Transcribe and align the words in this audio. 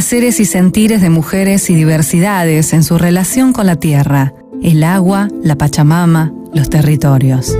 haceres 0.00 0.40
y 0.40 0.46
sentires 0.46 1.02
de 1.02 1.10
mujeres 1.10 1.68
y 1.68 1.74
diversidades 1.74 2.72
en 2.72 2.82
su 2.82 2.96
relación 2.96 3.52
con 3.52 3.66
la 3.66 3.76
tierra, 3.76 4.32
el 4.62 4.82
agua, 4.82 5.28
la 5.42 5.56
Pachamama, 5.56 6.32
los 6.54 6.70
territorios. 6.70 7.54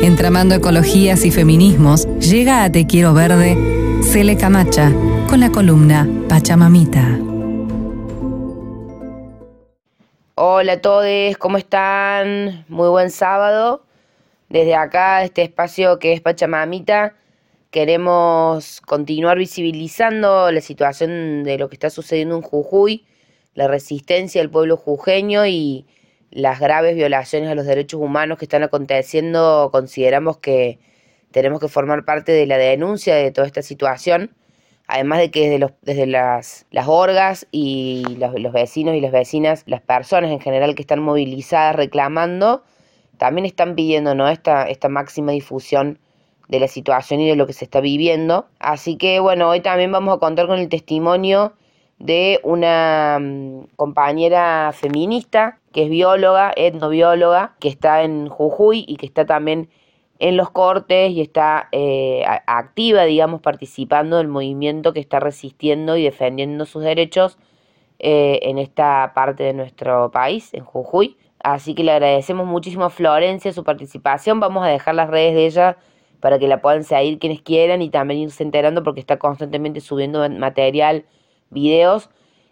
Entramando 0.00 0.54
ecologías 0.54 1.24
y 1.24 1.32
feminismos, 1.32 2.06
llega 2.20 2.62
a 2.62 2.70
Te 2.70 2.86
Quiero 2.86 3.14
Verde 3.14 3.58
Cele 4.04 4.36
Camacha 4.36 4.92
con 5.28 5.40
la 5.40 5.50
columna 5.50 6.08
Pachamamita. 6.28 7.18
Hola 10.36 10.74
a 10.74 10.80
todos, 10.80 11.36
¿cómo 11.36 11.58
están? 11.58 12.64
Muy 12.68 12.88
buen 12.90 13.10
sábado. 13.10 13.82
Desde 14.48 14.76
acá, 14.76 15.24
este 15.24 15.42
espacio 15.42 15.98
que 15.98 16.12
es 16.12 16.20
Pachamamita, 16.20 17.16
queremos 17.72 18.82
continuar 18.82 19.38
visibilizando 19.38 20.52
la 20.52 20.60
situación 20.60 21.42
de 21.42 21.56
lo 21.56 21.70
que 21.70 21.74
está 21.74 21.88
sucediendo 21.88 22.36
en 22.36 22.42
Jujuy, 22.42 23.06
la 23.54 23.66
resistencia 23.66 24.42
del 24.42 24.50
pueblo 24.50 24.76
jujeño 24.76 25.46
y 25.46 25.86
las 26.30 26.60
graves 26.60 26.94
violaciones 26.94 27.50
a 27.50 27.54
los 27.54 27.64
derechos 27.64 27.98
humanos 28.00 28.38
que 28.38 28.44
están 28.44 28.62
aconteciendo. 28.62 29.70
Consideramos 29.72 30.36
que 30.36 30.80
tenemos 31.30 31.60
que 31.60 31.68
formar 31.68 32.04
parte 32.04 32.30
de 32.32 32.46
la 32.46 32.58
denuncia 32.58 33.16
de 33.16 33.30
toda 33.32 33.46
esta 33.46 33.62
situación. 33.62 34.34
Además 34.86 35.20
de 35.20 35.30
que 35.30 35.70
desde, 35.80 36.06
las, 36.06 36.66
las 36.70 36.88
orgas 36.88 37.46
y 37.52 38.04
los, 38.18 38.38
los 38.38 38.52
vecinos 38.52 38.94
y 38.96 39.00
las 39.00 39.12
vecinas, 39.12 39.62
las 39.64 39.80
personas 39.80 40.30
en 40.30 40.40
general 40.40 40.74
que 40.74 40.82
están 40.82 41.00
movilizadas 41.00 41.74
reclamando, 41.74 42.64
también 43.16 43.46
están 43.46 43.74
pidiendo 43.76 44.14
¿no? 44.14 44.28
esta, 44.28 44.68
esta 44.68 44.90
máxima 44.90 45.32
difusión 45.32 45.98
de 46.48 46.60
la 46.60 46.68
situación 46.68 47.20
y 47.20 47.28
de 47.28 47.36
lo 47.36 47.46
que 47.46 47.52
se 47.52 47.64
está 47.64 47.80
viviendo. 47.80 48.46
Así 48.58 48.96
que 48.96 49.20
bueno, 49.20 49.48
hoy 49.48 49.60
también 49.60 49.92
vamos 49.92 50.16
a 50.16 50.18
contar 50.18 50.46
con 50.46 50.58
el 50.58 50.68
testimonio 50.68 51.54
de 51.98 52.40
una 52.42 53.18
mm, 53.20 53.66
compañera 53.76 54.72
feminista 54.74 55.60
que 55.72 55.84
es 55.84 55.90
bióloga, 55.90 56.52
etnobióloga, 56.56 57.54
que 57.60 57.68
está 57.68 58.02
en 58.02 58.28
Jujuy 58.28 58.84
y 58.86 58.96
que 58.96 59.06
está 59.06 59.24
también 59.24 59.70
en 60.18 60.36
los 60.36 60.50
cortes 60.50 61.10
y 61.10 61.20
está 61.20 61.68
eh, 61.72 62.24
activa, 62.46 63.04
digamos, 63.04 63.40
participando 63.40 64.18
del 64.18 64.28
movimiento 64.28 64.92
que 64.92 65.00
está 65.00 65.18
resistiendo 65.18 65.96
y 65.96 66.04
defendiendo 66.04 66.64
sus 66.66 66.84
derechos 66.84 67.38
eh, 67.98 68.38
en 68.42 68.58
esta 68.58 69.12
parte 69.14 69.42
de 69.44 69.52
nuestro 69.52 70.10
país, 70.10 70.54
en 70.54 70.64
Jujuy. 70.64 71.16
Así 71.42 71.74
que 71.74 71.82
le 71.82 71.92
agradecemos 71.92 72.46
muchísimo 72.46 72.84
a 72.84 72.90
Florencia 72.90 73.52
su 73.52 73.64
participación. 73.64 74.38
Vamos 74.38 74.64
a 74.64 74.68
dejar 74.68 74.94
las 74.94 75.10
redes 75.10 75.34
de 75.34 75.46
ella 75.46 75.76
para 76.22 76.38
que 76.38 76.46
la 76.46 76.62
puedan 76.62 76.84
seguir 76.84 77.18
quienes 77.18 77.42
quieran 77.42 77.82
y 77.82 77.90
también 77.90 78.20
irse 78.20 78.44
enterando 78.44 78.84
porque 78.84 79.00
está 79.00 79.18
constantemente 79.18 79.80
subiendo 79.80 80.26
material, 80.30 81.04
videos. 81.50 82.10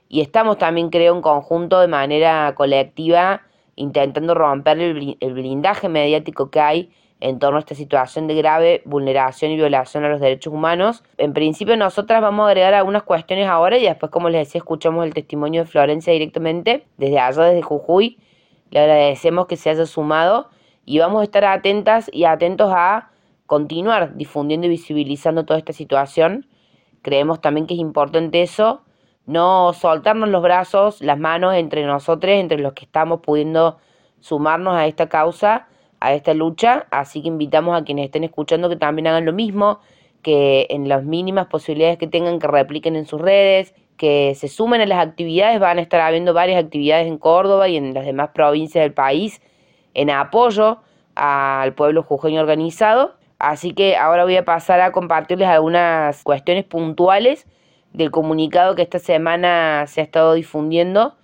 Y 0.09 0.23
estamos 0.23 0.59
también, 0.59 0.91
creo, 0.91 1.15
en 1.15 1.23
conjunto 1.23 1.79
de 1.79 1.87
manera 1.87 2.53
colectiva 2.57 3.43
intentando 3.77 4.35
romper 4.35 4.81
el 4.81 5.33
blindaje 5.35 5.89
mediático 5.89 6.51
que 6.51 6.59
hay 6.61 6.91
en 7.21 7.39
torno 7.39 7.59
a 7.59 7.61
esta 7.61 7.77
situación 7.77 8.27
de 8.27 8.35
grave 8.35 8.83
vulneración 8.87 9.53
y 9.53 9.57
violación 9.57 10.05
a 10.05 10.09
los 10.09 10.21
derechos 10.21 10.53
humanos. 10.53 11.05
En 11.17 11.33
principio 11.33 11.77
nosotras 11.77 12.21
vamos 12.21 12.45
a 12.45 12.49
agregar 12.49 12.75
algunas 12.75 13.05
cuestiones 13.05 13.49
ahora 13.49 13.79
y 13.79 13.85
después, 13.85 14.11
como 14.11 14.31
les 14.31 14.49
decía, 14.49 14.59
escuchamos 14.59 15.07
el 15.07 15.15
testimonio 15.15 15.63
de 15.63 15.71
Florencia 15.71 16.13
directamente 16.13 16.87
desde 16.97 17.21
allá, 17.21 17.45
desde 17.45 17.63
Jujuy, 17.63 18.19
le 18.71 18.81
agradecemos 18.81 19.47
que 19.47 19.57
se 19.57 19.71
haya 19.71 19.87
sumado 19.87 20.49
y 20.85 20.99
vamos 20.99 21.21
a 21.21 21.25
estar 21.25 21.45
atentas 21.45 22.11
y 22.13 22.25
atentos 22.25 22.73
a 22.75 23.10
continuar 23.51 24.15
difundiendo 24.15 24.69
y 24.69 24.71
visibilizando 24.71 25.45
toda 25.45 25.59
esta 25.59 25.73
situación. 25.73 26.47
Creemos 27.03 27.41
también 27.41 27.67
que 27.67 27.75
es 27.75 27.81
importante 27.81 28.43
eso, 28.43 28.83
no 29.27 29.73
soltarnos 29.73 30.29
los 30.29 30.41
brazos, 30.41 31.01
las 31.01 31.19
manos 31.19 31.57
entre 31.57 31.85
nosotros, 31.85 32.33
entre 32.33 32.61
los 32.61 32.75
que 32.75 32.85
estamos 32.85 33.23
pudiendo 33.23 33.79
sumarnos 34.21 34.77
a 34.77 34.87
esta 34.87 35.09
causa, 35.09 35.67
a 35.99 36.15
esta 36.15 36.33
lucha. 36.33 36.87
Así 36.93 37.23
que 37.23 37.27
invitamos 37.27 37.77
a 37.77 37.83
quienes 37.83 38.05
estén 38.05 38.23
escuchando 38.23 38.69
que 38.69 38.77
también 38.77 39.09
hagan 39.09 39.25
lo 39.25 39.33
mismo, 39.33 39.81
que 40.23 40.69
en 40.71 40.89
las 40.89 41.03
mínimas 41.03 41.49
posibilidades 41.49 41.99
que 41.99 42.07
tengan 42.07 42.39
que 42.39 42.47
repliquen 42.47 42.95
en 42.95 43.05
sus 43.05 43.21
redes, 43.21 43.75
que 43.97 44.37
se 44.37 44.47
sumen 44.47 44.81
a 44.81 44.87
las 44.87 45.05
actividades, 45.05 45.59
van 45.59 45.79
a 45.79 45.81
estar 45.81 46.01
habiendo 46.03 46.35
varias 46.35 46.63
actividades 46.63 47.09
en 47.09 47.19
Córdoba 47.19 47.69
y 47.69 47.77
en 47.77 47.95
las 47.95 48.05
demás 48.05 48.31
provincias 48.33 48.85
del 48.85 48.95
país 48.95 49.43
en 49.95 50.09
apoyo 50.09 50.79
al 51.17 51.75
pueblo 51.75 52.05
jujeño 52.05 52.41
organizado. 52.41 53.19
Así 53.41 53.73
que 53.73 53.97
ahora 53.97 54.25
voy 54.25 54.37
a 54.37 54.45
pasar 54.45 54.83
a 54.83 54.93
compartirles 54.93 55.49
algunas 55.49 56.23
cuestiones 56.23 56.67
puntuales 56.67 57.47
del 57.95 58.11
comunicado 58.11 58.75
que 58.75 58.83
esta 58.83 58.99
semana 58.99 59.87
se 59.87 60.03
ha 60.03 60.05
estado 60.05 60.35
difundiendo. 60.35 61.17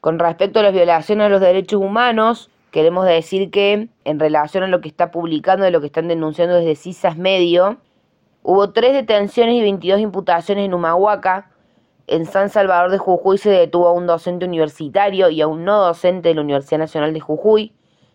Con 0.00 0.20
respecto 0.20 0.60
a 0.60 0.62
las 0.62 0.72
violaciones 0.72 1.26
a 1.26 1.28
los 1.28 1.40
derechos 1.40 1.82
humanos, 1.82 2.48
queremos 2.70 3.06
decir 3.06 3.50
que 3.50 3.88
en 4.04 4.20
relación 4.20 4.62
a 4.62 4.68
lo 4.68 4.80
que 4.80 4.88
está 4.88 5.10
publicando, 5.10 5.66
y 5.66 5.72
lo 5.72 5.80
que 5.80 5.86
están 5.86 6.06
denunciando 6.06 6.54
desde 6.54 6.76
CISAS 6.76 7.16
Medio, 7.16 7.78
hubo 8.44 8.70
tres 8.70 8.92
detenciones 8.92 9.56
y 9.56 9.60
22 9.60 9.98
imputaciones 9.98 10.64
en 10.64 10.74
Humahuaca, 10.74 11.50
en 12.06 12.24
San 12.24 12.50
Salvador 12.50 12.92
de 12.92 12.98
Jujuy 12.98 13.36
se 13.36 13.50
detuvo 13.50 13.88
a 13.88 13.92
un 13.92 14.06
docente 14.06 14.46
universitario 14.46 15.28
y 15.28 15.40
a 15.40 15.48
un 15.48 15.64
no 15.64 15.80
docente 15.80 16.28
de 16.28 16.36
la 16.36 16.42
Universidad 16.42 16.78
Nacional 16.78 17.12
de 17.12 17.20
Jujuy. 17.20 17.72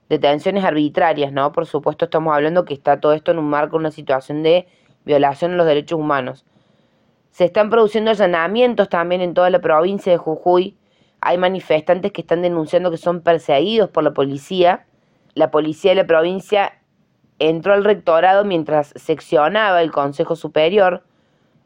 Detenciones 0.09 0.63
arbitrarias, 0.63 1.31
¿no? 1.31 1.51
Por 1.51 1.65
supuesto 1.65 2.05
estamos 2.05 2.33
hablando 2.35 2.65
que 2.65 2.73
está 2.73 2.99
todo 2.99 3.13
esto 3.13 3.31
en 3.31 3.39
un 3.39 3.49
marco, 3.49 3.77
una 3.77 3.91
situación 3.91 4.43
de 4.43 4.67
violación 5.05 5.51
de 5.51 5.57
los 5.57 5.65
derechos 5.65 5.99
humanos. 5.99 6.45
Se 7.31 7.45
están 7.45 7.69
produciendo 7.69 8.11
allanamientos 8.11 8.89
también 8.89 9.21
en 9.21 9.33
toda 9.33 9.49
la 9.49 9.59
provincia 9.59 10.11
de 10.11 10.17
Jujuy. 10.17 10.77
Hay 11.21 11.37
manifestantes 11.37 12.11
que 12.11 12.21
están 12.21 12.41
denunciando 12.41 12.91
que 12.91 12.97
son 12.97 13.21
perseguidos 13.21 13.89
por 13.89 14.03
la 14.03 14.13
policía. 14.13 14.85
La 15.33 15.49
policía 15.49 15.91
de 15.91 15.95
la 15.95 16.07
provincia 16.07 16.79
entró 17.39 17.73
al 17.73 17.83
rectorado 17.83 18.45
mientras 18.45 18.93
seccionaba 18.95 19.81
el 19.81 19.91
Consejo 19.91 20.35
Superior 20.35 21.03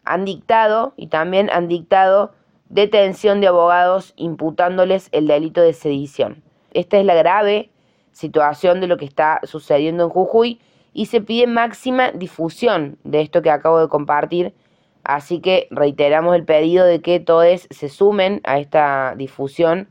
han 0.08 0.26
dictado 0.26 0.94
y 0.96 1.08
también 1.08 1.50
han 1.52 1.68
dictado 1.68 2.32
detención 2.70 3.42
de 3.42 3.48
abogados 3.48 4.14
imputándoles 4.16 5.10
el 5.12 5.28
delito 5.28 5.62
de 5.62 5.74
sedición. 5.74 6.44
Esta 6.74 6.98
es 6.98 7.06
la 7.06 7.16
grave 7.16 7.70
situación 8.18 8.82
de 8.82 8.88
lo 8.88 8.98
que 8.98 9.06
está 9.06 9.40
sucediendo 9.44 10.06
en 10.06 10.10
Jujuy 10.10 10.60
y 10.92 11.06
se 11.06 11.22
pide 11.22 11.46
máxima 11.46 12.12
difusión 12.12 12.98
de 13.04 13.22
esto 13.22 13.44
que 13.44 13.52
acabo 13.52 13.80
de 13.80 13.88
compartir. 13.88 14.56
Así 15.04 15.40
que 15.40 15.68
reiteramos 15.70 16.36
el 16.36 16.44
pedido 16.44 16.84
de 16.84 17.02
que 17.02 17.20
todos 17.20 17.68
se 17.70 17.90
sumen 17.90 18.42
a 18.44 18.58
esta 18.58 19.14
difusión, 19.16 19.88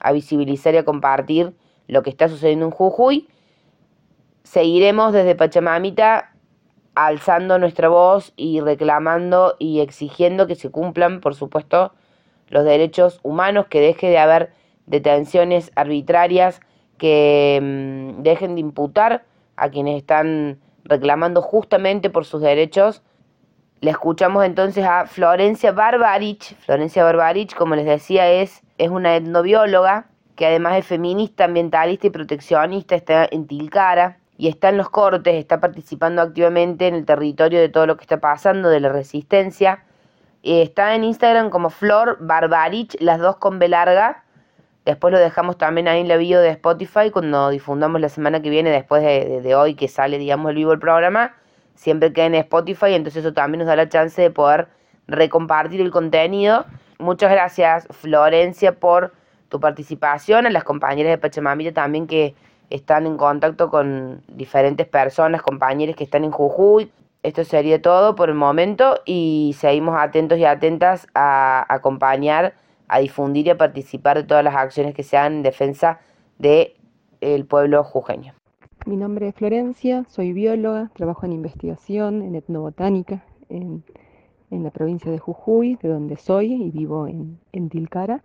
a 0.00 0.10
visibilizar 0.10 0.74
y 0.74 0.78
a 0.78 0.84
compartir 0.84 1.54
lo 1.86 2.02
que 2.02 2.10
está 2.10 2.28
sucediendo 2.28 2.66
en 2.66 2.72
Jujuy. 2.72 3.28
Seguiremos 4.42 5.12
desde 5.12 5.36
Pachamamita 5.36 6.32
alzando 6.96 7.60
nuestra 7.60 7.88
voz 7.88 8.32
y 8.36 8.60
reclamando 8.60 9.54
y 9.60 9.80
exigiendo 9.80 10.48
que 10.48 10.56
se 10.56 10.70
cumplan, 10.70 11.20
por 11.20 11.36
supuesto, 11.36 11.92
los 12.48 12.64
derechos 12.64 13.20
humanos, 13.22 13.66
que 13.66 13.80
deje 13.80 14.08
de 14.08 14.18
haber 14.18 14.52
detenciones 14.86 15.70
arbitrarias, 15.76 16.60
que 16.98 17.58
mm, 17.62 18.22
dejen 18.22 18.54
de 18.54 18.60
imputar 18.60 19.24
a 19.56 19.70
quienes 19.70 19.96
están 19.96 20.58
reclamando 20.84 21.42
justamente 21.42 22.10
por 22.10 22.24
sus 22.24 22.42
derechos. 22.42 23.02
Le 23.80 23.90
escuchamos 23.90 24.44
entonces 24.44 24.84
a 24.84 25.06
Florencia 25.06 25.72
Barbarich. 25.72 26.56
Florencia 26.58 27.04
Barbarich, 27.04 27.54
como 27.54 27.76
les 27.76 27.86
decía, 27.86 28.28
es, 28.30 28.62
es 28.76 28.90
una 28.90 29.16
etnobióloga 29.16 30.08
que 30.38 30.46
además 30.46 30.78
es 30.78 30.86
feminista, 30.86 31.44
ambientalista 31.44 32.06
y 32.06 32.10
proteccionista, 32.10 32.94
está 32.94 33.26
en 33.28 33.48
Tilcara 33.48 34.18
y 34.36 34.46
está 34.46 34.68
en 34.68 34.76
los 34.76 34.88
cortes, 34.88 35.34
está 35.34 35.60
participando 35.60 36.22
activamente 36.22 36.86
en 36.86 36.94
el 36.94 37.04
territorio 37.04 37.58
de 37.58 37.68
todo 37.68 37.86
lo 37.88 37.96
que 37.96 38.02
está 38.02 38.20
pasando, 38.20 38.68
de 38.68 38.78
la 38.78 38.88
resistencia. 38.88 39.82
está 40.44 40.94
en 40.94 41.02
Instagram 41.02 41.50
como 41.50 41.70
Flor 41.70 42.18
Barbarich, 42.20 42.96
las 43.00 43.18
dos 43.18 43.38
con 43.38 43.58
B. 43.58 43.68
Después 44.88 45.12
lo 45.12 45.18
dejamos 45.18 45.58
también 45.58 45.86
ahí 45.86 46.00
en 46.00 46.08
la 46.08 46.16
bio 46.16 46.40
de 46.40 46.48
Spotify 46.48 47.10
cuando 47.12 47.50
difundamos 47.50 48.00
la 48.00 48.08
semana 48.08 48.40
que 48.40 48.48
viene, 48.48 48.70
después 48.70 49.02
de, 49.02 49.54
hoy 49.54 49.74
que 49.74 49.86
sale, 49.86 50.16
digamos, 50.16 50.48
el 50.48 50.56
vivo 50.56 50.72
el 50.72 50.78
programa. 50.78 51.34
Siempre 51.74 52.10
queda 52.14 52.24
en 52.24 52.36
Spotify, 52.36 52.94
entonces 52.94 53.22
eso 53.22 53.34
también 53.34 53.58
nos 53.58 53.68
da 53.68 53.76
la 53.76 53.90
chance 53.90 54.22
de 54.22 54.30
poder 54.30 54.68
recompartir 55.06 55.82
el 55.82 55.90
contenido. 55.90 56.64
Muchas 56.98 57.30
gracias, 57.30 57.86
Florencia, 57.90 58.76
por 58.76 59.12
tu 59.50 59.60
participación, 59.60 60.46
a 60.46 60.50
las 60.50 60.64
compañeras 60.64 61.10
de 61.10 61.18
Pachamamita 61.18 61.74
también 61.74 62.06
que 62.06 62.34
están 62.70 63.04
en 63.04 63.18
contacto 63.18 63.68
con 63.68 64.22
diferentes 64.26 64.86
personas, 64.86 65.42
compañeros 65.42 65.96
que 65.96 66.04
están 66.04 66.24
en 66.24 66.30
Jujuy. 66.30 66.90
Esto 67.22 67.44
sería 67.44 67.82
todo 67.82 68.14
por 68.14 68.30
el 68.30 68.36
momento 68.36 69.02
y 69.04 69.54
seguimos 69.58 70.00
atentos 70.00 70.38
y 70.38 70.46
atentas 70.46 71.06
a 71.14 71.66
acompañar, 71.68 72.54
a 72.88 72.98
difundir 73.00 73.46
y 73.46 73.50
a 73.50 73.58
participar 73.58 74.16
de 74.16 74.24
todas 74.24 74.44
las 74.44 74.56
acciones 74.56 74.94
que 74.94 75.02
se 75.02 75.16
hagan 75.16 75.34
en 75.34 75.42
defensa 75.42 76.00
del 76.38 76.72
el 77.20 77.44
pueblo 77.46 77.84
jujeño. 77.84 78.34
Mi 78.86 78.96
nombre 78.96 79.28
es 79.28 79.34
Florencia, 79.34 80.04
soy 80.08 80.32
bióloga, 80.32 80.90
trabajo 80.94 81.26
en 81.26 81.32
investigación, 81.32 82.22
en 82.22 82.34
etnobotánica, 82.34 83.24
en, 83.48 83.82
en 84.50 84.62
la 84.62 84.70
provincia 84.70 85.10
de 85.10 85.18
Jujuy, 85.18 85.76
de 85.82 85.88
donde 85.88 86.16
soy 86.16 86.52
y 86.52 86.70
vivo 86.70 87.06
en, 87.06 87.68
Tilcara. 87.68 88.22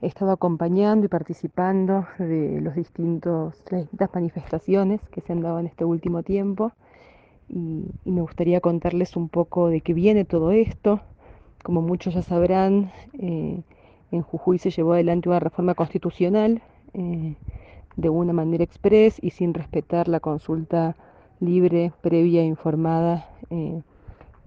He 0.00 0.06
estado 0.06 0.32
acompañando 0.32 1.06
y 1.06 1.08
participando 1.08 2.06
de 2.18 2.60
los 2.60 2.74
distintos, 2.74 3.62
las 3.70 3.82
distintas 3.82 4.10
manifestaciones 4.14 5.00
que 5.10 5.20
se 5.20 5.32
han 5.32 5.42
dado 5.42 5.60
en 5.60 5.66
este 5.66 5.84
último 5.84 6.22
tiempo 6.22 6.72
y, 7.48 7.84
me 8.04 8.20
gustaría 8.20 8.60
contarles 8.60 9.16
un 9.16 9.28
poco 9.28 9.68
de 9.68 9.80
qué 9.80 9.94
viene 9.94 10.24
todo 10.24 10.50
esto. 10.52 11.00
Como 11.62 11.82
muchos 11.82 12.14
ya 12.14 12.22
sabrán, 12.22 12.90
eh, 13.18 13.62
en 14.12 14.22
Jujuy 14.22 14.58
se 14.58 14.70
llevó 14.70 14.92
adelante 14.92 15.28
una 15.28 15.40
reforma 15.40 15.74
constitucional 15.74 16.62
eh, 16.94 17.34
de 17.96 18.08
una 18.08 18.32
manera 18.32 18.62
express 18.62 19.18
y 19.22 19.30
sin 19.30 19.54
respetar 19.54 20.06
la 20.06 20.20
consulta 20.20 20.96
libre, 21.40 21.92
previa 22.02 22.42
e 22.42 22.44
informada 22.44 23.28
eh, 23.50 23.82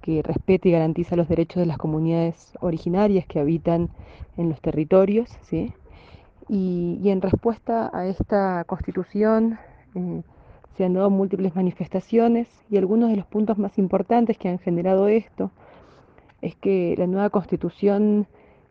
que 0.02 0.22
respete 0.22 0.70
y 0.70 0.72
garantiza 0.72 1.16
los 1.16 1.28
derechos 1.28 1.60
de 1.60 1.66
las 1.66 1.78
comunidades 1.78 2.54
originarias 2.62 3.26
que 3.26 3.40
habitan 3.40 3.90
en 4.38 4.50
los 4.50 4.62
territorios. 4.62 5.30
Y, 6.48 7.10
en 7.10 7.22
respuesta 7.22 7.90
a 7.92 8.06
esta 8.06 8.64
constitución 8.66 9.58
eh, 9.96 10.22
se 10.78 10.86
han 10.86 10.94
dado 10.94 11.10
múltiples 11.10 11.56
manifestaciones 11.56 12.48
y 12.70 12.78
algunos 12.78 13.10
de 13.10 13.16
los 13.16 13.26
puntos 13.26 13.58
más 13.58 13.80
importantes 13.80 14.38
que 14.38 14.50
han 14.50 14.60
generado 14.60 15.08
esto 15.08 15.50
es 16.42 16.56
que 16.56 16.94
la 16.98 17.08
nueva 17.08 17.32
constitución 17.32 18.28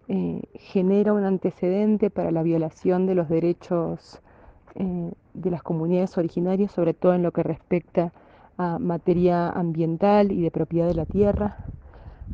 eh, 0.08 0.42
genera 0.54 1.12
un 1.12 1.24
antecedente 1.24 2.10
para 2.10 2.30
la 2.30 2.42
violación 2.42 3.06
de 3.06 3.14
los 3.14 3.28
derechos 3.28 4.20
eh, 4.74 5.12
de 5.32 5.50
las 5.50 5.62
comunidades 5.62 6.18
originarias, 6.18 6.72
sobre 6.72 6.94
todo 6.94 7.14
en 7.14 7.22
lo 7.22 7.32
que 7.32 7.42
respecta 7.42 8.12
a 8.58 8.78
materia 8.78 9.48
ambiental 9.48 10.30
y 10.30 10.42
de 10.42 10.50
propiedad 10.50 10.88
de 10.88 10.94
la 10.94 11.06
tierra. 11.06 11.56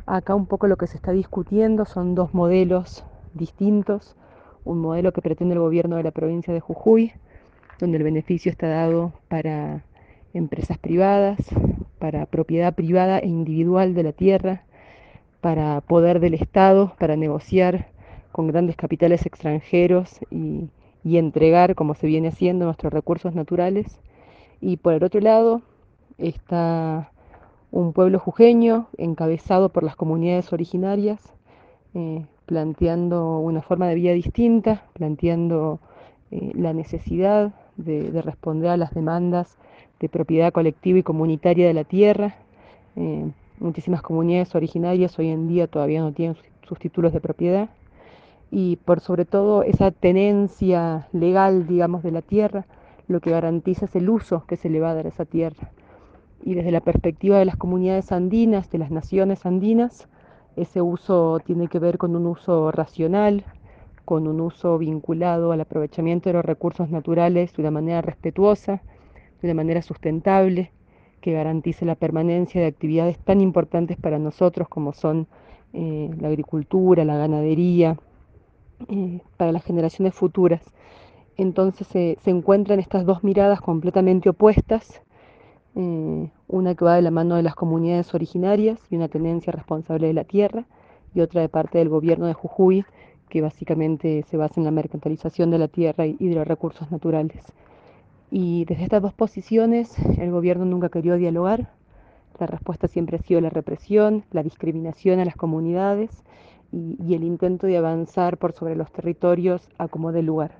Acá 0.05 0.35
un 0.35 0.45
poco 0.45 0.67
lo 0.67 0.77
que 0.77 0.87
se 0.87 0.97
está 0.97 1.11
discutiendo 1.11 1.85
son 1.85 2.15
dos 2.15 2.33
modelos 2.33 3.03
distintos. 3.33 4.15
Un 4.63 4.79
modelo 4.79 5.11
que 5.13 5.21
pretende 5.21 5.53
el 5.53 5.59
gobierno 5.59 5.95
de 5.95 6.03
la 6.03 6.11
provincia 6.11 6.53
de 6.53 6.59
Jujuy, 6.59 7.13
donde 7.79 7.97
el 7.97 8.03
beneficio 8.03 8.51
está 8.51 8.67
dado 8.67 9.13
para 9.27 9.83
empresas 10.33 10.77
privadas, 10.77 11.37
para 11.99 12.25
propiedad 12.25 12.73
privada 12.73 13.19
e 13.19 13.27
individual 13.27 13.93
de 13.93 14.03
la 14.03 14.11
tierra, 14.11 14.63
para 15.41 15.81
poder 15.81 16.19
del 16.19 16.35
Estado, 16.35 16.93
para 16.99 17.15
negociar 17.15 17.87
con 18.31 18.47
grandes 18.47 18.75
capitales 18.75 19.25
extranjeros 19.25 20.19
y, 20.29 20.69
entregar, 21.03 21.75
como 21.75 21.95
se 21.95 22.07
viene 22.07 22.29
haciendo, 22.29 22.65
nuestros 22.65 22.93
recursos 22.93 23.33
naturales. 23.35 23.99
Y 24.61 24.77
por 24.77 24.93
el 24.93 25.03
otro 25.03 25.19
lado, 25.19 25.61
está 26.17 27.11
un 27.71 27.93
pueblo 27.93 28.19
jujeño 28.19 28.87
encabezado 28.97 29.69
por 29.69 29.83
las 29.83 29.95
comunidades 29.95 30.53
originarias, 30.53 31.19
eh, 31.95 32.23
planteando 32.45 33.39
una 33.39 33.61
forma 33.61 33.87
de 33.87 33.95
vida 33.95 34.13
distinta, 34.13 34.83
planteando 34.93 35.79
eh, 36.29 36.51
la 36.53 36.73
necesidad 36.73 37.51
de, 37.77 38.21
responder 38.21 38.69
a 38.69 38.77
las 38.77 38.93
demandas 38.93 39.57
de 39.99 40.09
propiedad 40.09 40.53
colectiva 40.53 40.99
y 40.99 41.03
comunitaria 41.03 41.67
de 41.67 41.73
la 41.73 41.83
tierra. 41.83 42.35
Eh, 42.95 43.31
muchísimas 43.61 44.01
comunidades 44.01 44.55
originarias 44.55 45.17
hoy 45.19 45.29
en 45.29 45.47
día 45.47 45.67
todavía 45.67 46.01
no 46.01 46.11
tienen 46.11 46.35
sus 46.67 46.79
títulos 46.79 47.13
de 47.13 47.21
propiedad 47.21 47.69
y 48.49 48.75
por 48.77 48.99
sobre 48.99 49.25
todo 49.25 49.63
esa 49.63 49.91
tenencia 49.91 51.07
legal, 51.13 51.67
digamos, 51.67 52.03
de 52.03 52.11
la 52.11 52.21
tierra, 52.21 52.65
lo 53.07 53.21
que 53.21 53.31
garantiza 53.31 53.85
es 53.85 53.95
el 53.95 54.09
uso 54.09 54.45
que 54.45 54.57
se 54.57 54.69
le 54.69 54.81
va 54.81 54.91
a 54.91 54.93
dar 54.95 55.05
a 55.05 55.09
esa 55.09 55.25
tierra. 55.25 55.71
Y 56.43 56.55
desde 56.55 56.71
la 56.71 56.81
perspectiva 56.81 57.37
de 57.37 57.45
las 57.45 57.55
comunidades 57.55 58.11
andinas, 58.11 58.69
de 58.69 58.79
las 58.79 58.91
naciones 58.91 59.45
andinas, 59.45 60.09
ese 60.57 60.81
uso 60.81 61.39
tiene 61.45 61.69
que 61.69 61.79
ver 61.79 61.97
con 61.97 62.15
un 62.15 62.27
uso 62.27 62.71
racional, 62.71 63.45
con 64.03 64.27
un 64.27 64.41
uso 64.41 64.77
vinculado 64.77 65.53
al 65.53 65.61
aprovechamiento 65.61 66.27
de 66.27 66.33
los 66.33 66.43
recursos 66.43 66.89
naturales 66.89 67.53
de 67.55 67.61
una 67.61 67.71
manera 67.71 68.01
respetuosa, 68.01 68.81
de 69.41 69.47
una 69.47 69.53
manera 69.53 69.81
sustentable, 69.81 70.71
que 71.21 71.33
garantice 71.33 71.85
la 71.85 71.95
permanencia 71.95 72.59
de 72.61 72.67
actividades 72.67 73.17
tan 73.19 73.41
importantes 73.41 73.97
para 73.97 74.19
nosotros 74.19 74.67
como 74.67 74.93
son 74.93 75.27
eh, 75.73 76.09
la 76.19 76.27
agricultura, 76.27 77.05
la 77.05 77.17
ganadería, 77.17 77.97
eh, 78.89 79.21
para 79.37 79.51
las 79.51 79.63
generaciones 79.63 80.13
futuras. 80.13 80.61
Entonces 81.37 81.87
se 81.87 82.17
encuentran 82.29 82.79
estas 82.79 83.05
dos 83.05 83.23
miradas 83.23 83.61
completamente 83.61 84.29
opuestas 84.29 85.01
eh, 85.75 86.29
una 86.47 86.75
que 86.75 86.83
va 86.83 86.95
de 86.95 87.01
la 87.01 87.11
mano 87.11 87.35
de 87.35 87.43
las 87.43 87.55
comunidades 87.55 88.13
originarias 88.13 88.79
y 88.89 88.97
una 88.97 89.07
tenencia 89.07 89.53
responsable 89.53 90.07
de 90.07 90.13
la 90.13 90.25
tierra, 90.25 90.65
y 91.13 91.21
otra 91.21 91.41
de 91.41 91.49
parte 91.49 91.77
del 91.77 91.89
gobierno 91.89 92.27
de 92.27 92.33
Jujuy, 92.33 92.85
que 93.29 93.41
básicamente 93.41 94.23
se 94.23 94.37
basa 94.37 94.59
en 94.59 94.65
la 94.65 94.71
mercantilización 94.71 95.49
de 95.51 95.59
la 95.59 95.67
tierra 95.69 96.05
y 96.05 96.27
de 96.27 96.35
los 96.35 96.47
recursos 96.47 96.91
naturales. 96.91 97.41
Y 98.31 98.65
desde 98.65 98.83
estas 98.83 99.03
dos 99.03 99.13
posiciones 99.13 99.93
el 100.17 100.31
gobierno 100.31 100.65
nunca 100.65 100.89
querido 100.89 101.17
dialogar, 101.17 101.69
la 102.39 102.47
respuesta 102.47 102.87
siempre 102.87 103.17
ha 103.17 103.21
sido 103.21 103.39
la 103.41 103.51
represión, 103.51 104.23
la 104.31 104.41
discriminación 104.41 105.19
a 105.19 105.25
las 105.25 105.35
comunidades 105.35 106.09
y, 106.71 107.13
el 107.13 107.23
intento 107.23 107.67
de 107.67 107.77
avanzar 107.77 108.37
por 108.37 108.53
sobre 108.53 108.75
los 108.75 108.91
territorios 108.91 109.69
a 109.77 109.87
como 109.87 110.11
de 110.11 110.23
lugar. 110.23 110.57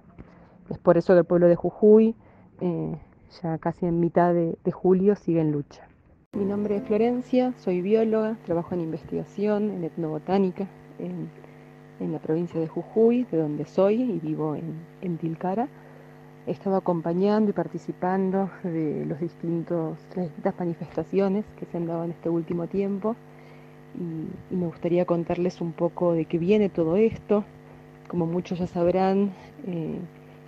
Es 0.70 0.78
por 0.78 0.98
eso 0.98 1.14
que 1.14 1.20
el 1.20 1.26
pueblo 1.26 1.48
de 1.48 1.56
Jujuy 1.56 2.14
eh, 2.60 2.98
ya 3.42 3.58
casi 3.58 3.86
en 3.86 4.00
mitad 4.00 4.34
de, 4.34 4.72
julio, 4.72 5.16
sigue 5.16 5.42
en 5.42 5.52
lucha. 5.52 5.88
Mi 6.34 6.46
nombre 6.46 6.78
es 6.78 6.84
Florencia, 6.84 7.54
soy 7.58 7.82
bióloga, 7.82 8.38
trabajo 8.46 8.74
en 8.74 8.82
investigación, 8.82 9.72
en 9.72 9.84
etnobotánica, 9.84 10.68
en, 11.00 11.30
la 12.12 12.20
provincia 12.20 12.60
de 12.60 12.68
Jujuy, 12.68 13.26
de 13.32 13.38
donde 13.38 13.66
soy 13.66 14.02
y 14.02 14.20
vivo 14.20 14.56
en, 14.56 15.18
Tilcara. 15.18 15.68
He 16.48 16.52
estado 16.52 16.76
acompañando 16.76 17.52
y 17.52 17.54
participando 17.54 18.50
de 18.64 19.06
los 19.06 19.20
distintos, 19.20 19.98
las 20.16 20.26
distintas 20.26 20.58
manifestaciones 20.58 21.46
que 21.60 21.66
se 21.68 21.78
han 21.78 21.86
dado 21.86 22.04
en 22.04 22.12
este 22.12 22.30
último 22.30 22.66
tiempo 22.66 23.16
y, 23.96 24.56
me 24.56 24.66
gustaría 24.66 25.06
contarles 25.06 25.62
un 25.62 25.72
poco 25.72 26.14
de 26.14 26.26
qué 26.26 26.40
viene 26.40 26.70
todo 26.70 26.96
esto. 26.96 27.44
Como 28.08 28.26
muchos 28.26 28.58
ya 28.58 28.68
sabrán, 28.68 29.32
eh, 29.68 30.00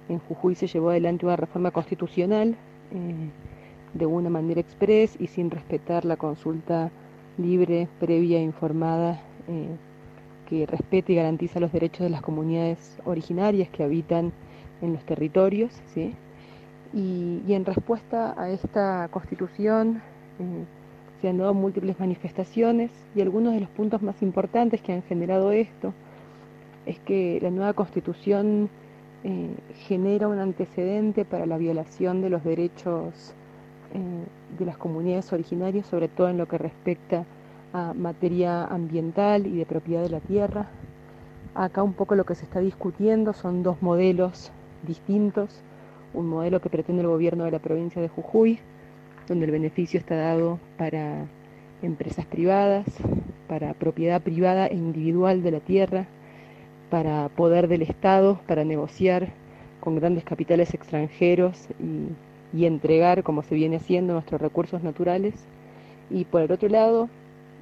en 0.09 0.19
Jujuy 0.19 0.55
se 0.55 0.67
llevó 0.67 0.89
adelante 0.89 1.25
una 1.25 1.35
reforma 1.35 1.69
constitucional 1.71 2.55
eh, 2.91 3.29
de 3.93 4.05
una 4.05 4.29
manera 4.29 4.61
express 4.61 5.15
y 5.19 5.27
sin 5.27 5.51
respetar 5.51 6.05
la 6.05 6.17
consulta 6.17 6.91
libre, 7.37 7.87
previa 7.99 8.39
e 8.39 8.41
informada 8.41 9.21
eh, 9.47 9.69
que 10.49 10.65
respete 10.65 11.13
y 11.13 11.15
garantiza 11.17 11.59
los 11.59 11.71
derechos 11.71 12.01
de 12.01 12.09
las 12.09 12.21
comunidades 12.21 12.97
originarias 13.05 13.69
que 13.69 13.83
habitan 13.83 14.33
en 14.83 14.93
los 14.93 15.03
territorios. 15.05 15.71
¿sí? 15.93 16.13
Y, 16.93 17.41
en 17.53 17.65
respuesta 17.65 18.35
a 18.37 18.49
esta 18.49 19.07
constitución 19.09 20.01
eh, 20.39 20.65
se 21.21 21.29
han 21.29 21.37
dado 21.37 21.53
múltiples 21.53 21.99
manifestaciones 21.99 22.91
y 23.15 23.21
algunos 23.21 23.53
de 23.53 23.61
los 23.61 23.69
puntos 23.69 24.01
más 24.01 24.21
importantes 24.21 24.81
que 24.81 24.93
han 24.93 25.03
generado 25.03 25.51
esto 25.51 25.93
es 26.85 26.99
que 26.99 27.39
la 27.41 27.49
nueva 27.49 27.73
constitución 27.73 28.69
eh, 29.23 29.55
genera 29.87 30.27
un 30.27 30.39
antecedente 30.39 31.23
para 31.23 31.45
la 31.45 31.57
violación 31.57 32.21
de 32.21 32.29
los 32.29 32.43
derechos 32.43 33.33
eh, 33.93 34.59
de 34.59 34.65
las 34.65 34.75
comunidades 34.77 35.31
originarias, 35.31 35.85
sobre 35.85 36.09
todo 36.09 36.27
en 36.29 36.37
lo 36.37 36.47
que 36.47 36.57
respecta 36.57 37.25
a 37.71 37.93
materia 37.93 38.65
ambiental 38.65 39.47
y 39.47 39.57
de 39.57 39.65
propiedad 39.65 40.03
de 40.03 40.09
la 40.09 40.19
tierra. 40.19 40.67
Acá 41.55 41.83
un 41.83 41.93
poco 41.93 42.15
lo 42.15 42.25
que 42.25 42.35
se 42.35 42.43
está 42.43 42.59
discutiendo 42.59 43.33
son 43.33 43.63
dos 43.63 43.81
modelos 43.81 44.51
distintos. 44.85 45.49
Un 46.13 46.27
modelo 46.27 46.61
que 46.61 46.69
pretende 46.69 47.01
el 47.01 47.07
gobierno 47.07 47.45
de 47.45 47.51
la 47.51 47.59
provincia 47.59 48.01
de 48.01 48.09
Jujuy, 48.09 48.59
donde 49.27 49.45
el 49.45 49.51
beneficio 49.51 49.99
está 49.99 50.15
dado 50.15 50.59
para 50.77 51.25
empresas 51.81 52.25
privadas, 52.25 52.85
para 53.47 53.73
propiedad 53.73 54.21
privada 54.21 54.67
e 54.67 54.75
individual 54.75 55.43
de 55.43 55.51
la 55.51 55.59
tierra, 55.59 56.05
para 56.89 57.29
poder 57.29 57.67
del 57.67 57.81
Estado, 57.81 58.39
para 58.47 58.63
negociar 58.63 59.29
con 59.79 59.95
grandes 59.95 60.23
capitales 60.23 60.73
extranjeros 60.73 61.67
y, 62.53 62.65
entregar, 62.65 63.23
como 63.23 63.43
se 63.43 63.55
viene 63.55 63.77
haciendo, 63.77 64.13
nuestros 64.13 64.39
recursos 64.39 64.83
naturales. 64.83 65.33
Y 66.09 66.25
por 66.25 66.41
el 66.41 66.51
otro 66.51 66.69
lado 66.69 67.09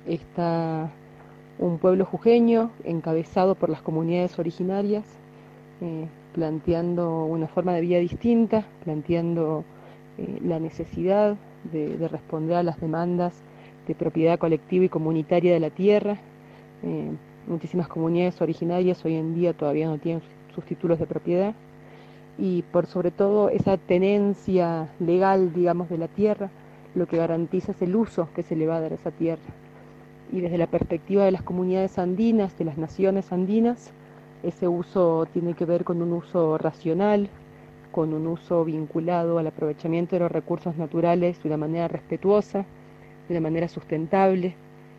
está 0.05 0.91
un 1.57 1.77
pueblo 1.77 2.05
jujeño 2.05 2.71
encabezado 2.83 3.55
por 3.55 3.69
las 3.69 3.81
comunidades 3.81 4.37
originarias, 4.37 5.05
eh, 5.81 6.07
planteando 6.33 7.25
una 7.25 7.47
forma 7.47 7.73
de 7.73 7.81
vida 7.81 7.99
distinta, 7.99 8.65
planteando 8.83 9.63
eh, 10.17 10.39
la 10.43 10.59
necesidad 10.59 11.35
de, 11.71 12.07
responder 12.07 12.57
a 12.57 12.63
las 12.63 12.79
demandas 12.79 13.33
de 13.87 13.95
propiedad 13.95 14.39
colectiva 14.39 14.85
y 14.85 14.89
comunitaria 14.89 15.53
de 15.53 15.59
la 15.59 15.69
tierra. 15.69 16.17
Eh, 16.83 17.11
Muchísimas 17.47 17.87
comunidades 17.87 18.39
originarias 18.39 19.03
hoy 19.03 19.15
en 19.15 19.33
día 19.33 19.53
todavía 19.53 19.87
no 19.87 19.97
tienen 19.97 20.21
sus 20.53 20.63
títulos 20.63 20.99
de 20.99 21.07
propiedad 21.07 21.55
y 22.37 22.61
por 22.61 22.85
sobre 22.85 23.09
todo 23.09 23.49
esa 23.49 23.77
tenencia 23.77 24.89
legal, 24.99 25.51
digamos, 25.53 25.89
de 25.89 25.97
la 25.97 26.07
tierra, 26.07 26.51
lo 26.93 27.07
que 27.07 27.17
garantiza 27.17 27.71
es 27.71 27.81
el 27.81 27.95
uso 27.95 28.29
que 28.35 28.43
se 28.43 28.55
le 28.55 28.67
va 28.67 28.77
a 28.77 28.81
dar 28.81 28.91
a 28.91 28.95
esa 28.95 29.11
tierra. 29.11 29.41
y 30.31 30.39
desde 30.39 30.57
la 30.57 30.67
perspectiva 30.67 31.25
de 31.25 31.31
las 31.31 31.41
comunidades 31.41 31.99
andinas, 31.99 32.57
de 32.57 32.63
las 32.63 32.77
naciones 32.77 33.33
andinas, 33.33 33.91
ese 34.43 34.67
uso 34.67 35.27
tiene 35.31 35.53
que 35.53 35.65
ver 35.65 35.83
con 35.83 36.01
un 36.01 36.13
uso 36.13 36.57
racional, 36.57 37.29
con 37.91 38.13
un 38.13 38.27
uso 38.27 38.63
vinculado 38.65 39.37
al 39.37 39.47
aprovechamiento 39.47 40.15
de 40.15 40.21
los 40.21 40.31
recursos 40.31 40.75
naturales 40.77 41.41
de 41.43 41.49
una 41.49 41.57
manera 41.57 41.87
respetuosa, 41.87 42.65
de 43.27 43.33
una 43.33 43.41
manera 43.41 43.67
sustentable, 43.67 44.55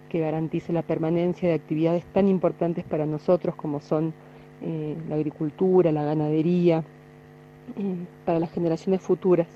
que 0.08 0.20
garantice 0.20 0.72
la 0.72 0.82
permanencia 0.82 1.48
de 1.48 1.54
actividades 1.54 2.04
tan 2.12 2.28
importantes 2.28 2.84
para 2.84 3.06
nosotros 3.06 3.54
como 3.54 3.80
son 3.80 4.12
eh, 4.60 4.96
la 5.08 5.14
agricultura, 5.14 5.90
la 5.90 6.04
ganadería, 6.04 6.84
eh, 7.76 7.96
para 8.26 8.38
las 8.38 8.52
generaciones 8.52 9.00
futuras. 9.00 9.48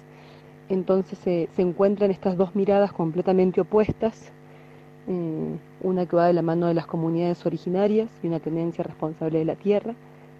Entonces 0.69 1.19
se 1.19 1.49
encuentran 1.63 2.11
estas 2.11 2.37
dos 2.37 2.57
miradas 2.57 2.93
completamente 2.93 3.61
opuestas, 3.61 4.33
eh, 5.09 5.57
una 5.83 6.07
que 6.07 6.17
va 6.17 6.27
de 6.27 6.33
la 6.33 6.43
mano 6.43 6.67
de 6.67 6.75
las 6.75 6.87
comunidades 6.87 7.45
originarias 7.47 8.09
y 8.23 8.27
una 8.27 8.41
tendencia 8.41 8.85
responsable 8.85 9.39
de 9.39 9.45
la 9.45 9.57
tierra, 9.57 9.95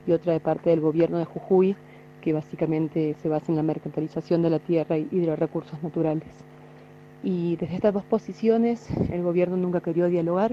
y 0.07 0.13
otra 0.13 0.33
de 0.33 0.41
parte 0.41 0.71
del 0.71 0.81
gobierno 0.81 1.19
de 1.19 1.25
Jujuy, 1.25 1.77
que 2.21 2.33
básicamente 2.33 3.15
se 3.23 3.29
basa 3.29 3.53
en 3.53 3.57
la 3.57 3.63
mercantilización 3.63 4.43
de 4.43 4.51
la 4.51 4.59
tierra 4.59 4.99
y 4.99 5.05
de 5.05 5.27
los 5.27 5.39
recursos 5.39 5.83
naturales. 5.83 6.29
Y 7.23 7.57
desde 7.57 7.77
estas 7.77 7.95
dos 7.95 8.05
posiciones 8.05 8.89
el 9.11 9.23
gobierno 9.23 9.57
nunca 9.57 9.81
querido 9.81 10.09
dialogar. 10.09 10.53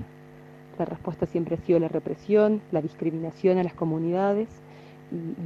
La 0.80 0.86
respuesta 0.86 1.28
siempre 1.28 1.56
ha 1.56 1.60
sido 1.60 1.80
la 1.80 1.88
represión, 1.88 2.62
la 2.72 2.82
discriminación 2.82 3.60
a 3.60 3.64
las 3.64 3.76
comunidades 3.76 4.50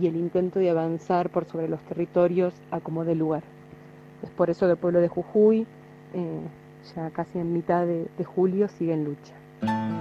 y, 0.02 0.08
el 0.08 0.16
intento 0.16 0.60
de 0.60 0.70
avanzar 0.70 1.30
por 1.30 1.46
sobre 1.46 1.68
los 1.68 1.82
territorios 1.82 2.54
a 2.72 2.80
como 2.80 3.04
de 3.04 3.16
lugar. 3.16 3.44
Es 4.24 4.30
por 4.30 4.50
eso 4.50 4.66
que 4.66 4.72
el 4.72 4.78
pueblo 4.78 5.02
de 5.02 5.10
Jujuy, 5.10 5.68
eh, 6.14 6.40
ya 6.96 7.10
casi 7.12 7.40
en 7.40 7.54
mitad 7.54 7.86
de 7.86 8.24
julio, 8.24 8.68
sigue 8.68 8.94
en 8.94 9.04
lucha. 9.06 9.97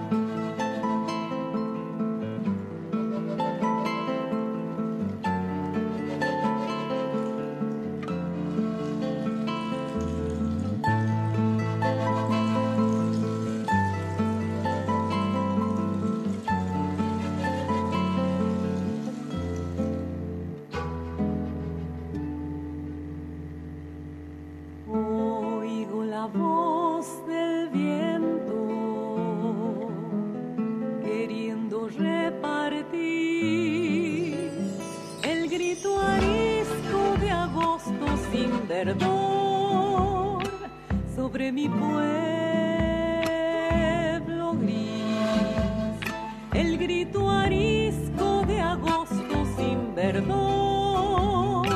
grito 46.87 47.29
arisco 47.29 48.45
de 48.47 48.61
agosto 48.61 49.45
sin 49.57 49.93
verdor 49.97 51.67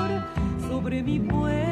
sobre 0.69 1.03
mi 1.03 1.19
pueblo. 1.19 1.70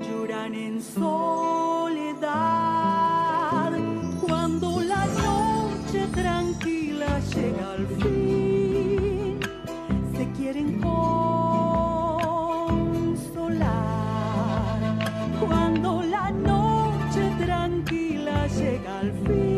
lloran 0.00 0.54
en 0.54 0.82
soledad. 0.82 2.22
Cuando 4.20 4.80
la 4.80 5.06
noche 5.06 6.06
tranquila 6.12 7.20
llega 7.34 7.72
al 7.72 7.86
fin, 7.86 9.40
se 10.16 10.24
quieren 10.36 10.80
consolar. 10.80 11.04
Cuando 15.40 16.02
la 16.02 16.30
noche 16.30 17.30
tranquila 17.38 18.46
llega 18.46 18.98
al 19.00 19.12
fin. 19.26 19.53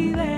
breathing. 0.00 0.29